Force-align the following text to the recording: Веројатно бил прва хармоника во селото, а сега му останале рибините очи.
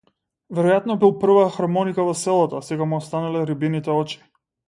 Веројатно 0.59 0.95
бил 1.03 1.11
прва 1.23 1.43
хармоника 1.57 2.07
во 2.09 2.15
селото, 2.23 2.61
а 2.61 2.65
сега 2.69 2.89
му 2.93 2.99
останале 3.01 3.45
рибините 3.51 3.95
очи. 4.01 4.19